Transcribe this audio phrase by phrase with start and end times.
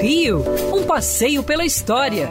[0.00, 0.42] Rio,
[0.72, 2.28] um passeio pela história,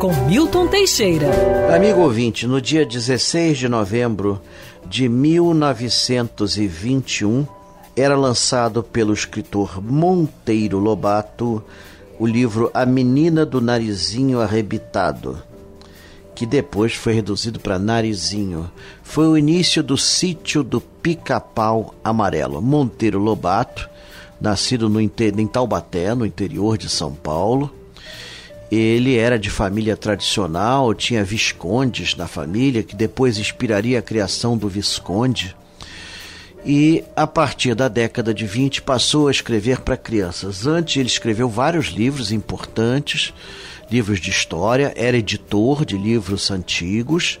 [0.00, 1.28] com Milton Teixeira.
[1.74, 4.40] Amigo ouvinte, no dia 16 de novembro
[4.86, 7.46] de 1921,
[7.94, 11.62] era lançado pelo escritor Monteiro Lobato
[12.18, 15.42] o livro A Menina do Narizinho Arrebitado,
[16.34, 18.70] que depois foi reduzido para Narizinho.
[19.02, 22.62] Foi o início do sítio do Pica-Pau Amarelo.
[22.62, 23.90] Monteiro Lobato,
[24.42, 25.08] nascido no, em
[25.46, 27.72] Taubaté, no interior de São Paulo.
[28.70, 34.68] Ele era de família tradicional, tinha viscondes na família, que depois inspiraria a criação do
[34.68, 35.54] Visconde
[36.64, 40.66] e a partir da década de 20 passou a escrever para crianças.
[40.66, 43.34] Antes ele escreveu vários livros importantes,
[43.90, 47.40] livros de história, era editor de livros antigos,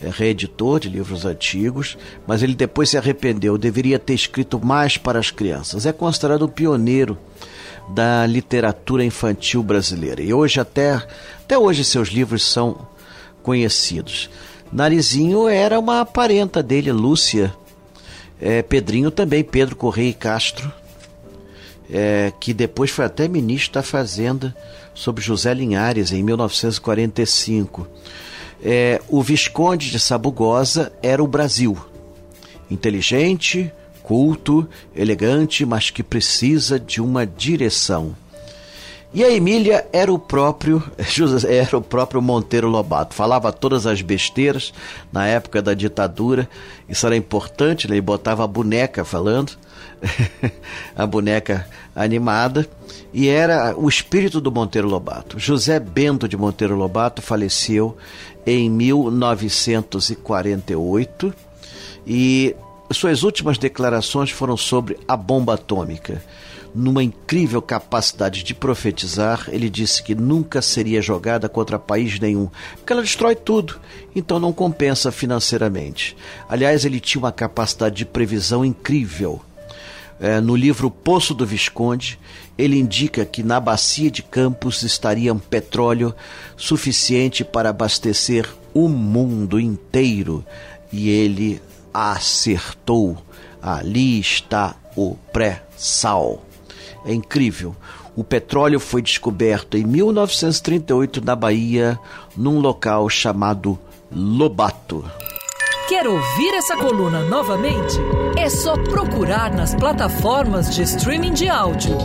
[0.00, 5.18] é, reeditor de livros antigos, mas ele depois se arrependeu, deveria ter escrito mais para
[5.18, 5.84] as crianças.
[5.84, 7.18] É considerado o pioneiro
[7.88, 10.22] da literatura infantil brasileira.
[10.22, 11.02] E hoje até
[11.42, 12.86] até hoje seus livros são
[13.42, 14.30] conhecidos.
[14.72, 17.52] Narizinho era uma parenta dele, Lúcia,
[18.40, 20.72] é, Pedrinho também, Pedro Correia Castro,
[21.92, 24.54] é, que depois foi até ministro da Fazenda
[24.94, 27.86] sob José Linhares em 1945.
[28.62, 31.76] É, o Visconde de Sabugosa era o Brasil.
[32.70, 38.14] Inteligente, culto, elegante, mas que precisa de uma direção.
[39.12, 40.80] E a Emília era o próprio
[41.48, 43.12] era o próprio Monteiro Lobato.
[43.14, 44.72] Falava todas as besteiras
[45.12, 46.48] na época da ditadura.
[46.88, 47.94] Isso era importante, né?
[47.94, 49.58] ele botava a boneca falando,
[50.94, 52.66] a boneca animada,
[53.12, 55.40] e era o espírito do Monteiro Lobato.
[55.40, 57.96] José Bento de Monteiro Lobato faleceu
[58.46, 61.34] em 1948
[62.06, 62.54] e
[62.92, 66.22] suas últimas declarações foram sobre a bomba atômica
[66.74, 72.92] numa incrível capacidade de profetizar, ele disse que nunca seria jogada contra país nenhum, porque
[72.92, 73.80] ela destrói tudo,
[74.14, 76.16] então não compensa financeiramente.
[76.48, 79.40] Aliás, ele tinha uma capacidade de previsão incrível.
[80.20, 82.18] É, no livro Poço do Visconde,
[82.58, 86.14] ele indica que na bacia de Campos estaria um petróleo
[86.58, 90.44] suficiente para abastecer o mundo inteiro.
[90.92, 91.60] E ele
[91.92, 93.16] acertou.
[93.62, 96.44] Ali está o pré-sal.
[97.04, 97.74] É incrível.
[98.16, 101.98] O petróleo foi descoberto em 1938 na Bahia,
[102.36, 103.78] num local chamado
[104.10, 105.04] Lobato.
[105.88, 107.96] Quer ouvir essa coluna novamente?
[108.36, 111.96] É só procurar nas plataformas de streaming de áudio.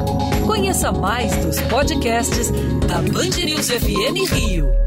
[0.46, 2.50] Conheça mais dos podcasts
[2.88, 4.85] da Band News FM Rio.